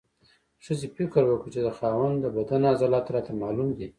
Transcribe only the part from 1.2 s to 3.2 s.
وکړ چې د خاوند د بدن عضلات